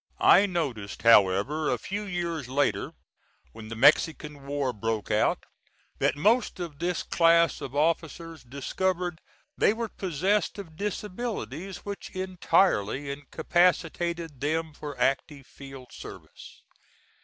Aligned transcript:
I 0.17 0.47
noticed, 0.47 1.03
however, 1.03 1.69
a 1.69 1.77
few 1.77 2.05
years 2.05 2.47
later, 2.47 2.93
when 3.51 3.67
the 3.69 3.75
Mexican 3.75 4.47
war 4.47 4.73
broke 4.73 5.11
out, 5.11 5.43
that 5.99 6.15
most 6.15 6.59
of 6.59 6.79
this 6.79 7.03
class 7.03 7.61
of 7.61 7.75
officers 7.75 8.41
discovered 8.41 9.21
they 9.59 9.73
were 9.73 9.89
possessed 9.89 10.57
of 10.57 10.75
disabilities 10.75 11.85
which 11.85 12.09
entirely 12.15 13.11
incapacitated 13.11 14.41
them 14.41 14.73
for 14.73 14.99
active 14.99 15.45
field 15.45 15.91
service. 15.93 16.63